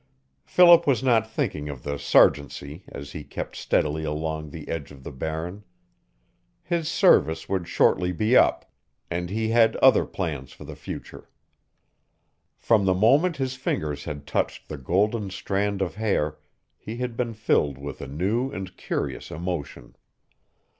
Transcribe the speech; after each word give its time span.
Philip 0.45 0.87
was 0.87 1.03
not 1.03 1.29
thinking 1.29 1.69
of 1.69 1.83
the 1.83 1.99
sergeantcy 1.99 2.85
as 2.87 3.11
he 3.11 3.23
kept 3.23 3.55
steadily 3.55 4.03
along 4.03 4.49
the 4.49 4.67
edge 4.67 4.91
of 4.91 5.03
the 5.03 5.11
Barren. 5.11 5.63
His 6.63 6.89
service 6.89 7.47
would 7.47 7.67
shortly 7.67 8.11
be 8.11 8.35
up, 8.35 8.65
and 9.11 9.29
he 9.29 9.49
had 9.49 9.75
other 9.75 10.05
plans 10.05 10.53
for 10.53 10.63
the 10.63 10.75
future. 10.75 11.29
From 12.57 12.85
the 12.85 12.95
moment 12.95 13.37
his 13.37 13.53
fingers 13.55 14.05
had 14.05 14.25
touched 14.25 14.69
the 14.69 14.77
golden 14.79 15.29
strand 15.29 15.83
of 15.83 15.93
hair 15.93 16.39
he 16.79 16.97
had 16.97 17.15
been 17.15 17.35
filled 17.35 17.77
with 17.77 18.01
a 18.01 18.07
new 18.07 18.49
and 18.49 18.75
curious 18.75 19.29
emotion. 19.29 19.93